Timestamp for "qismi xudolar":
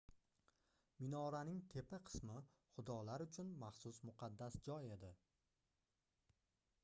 2.07-3.23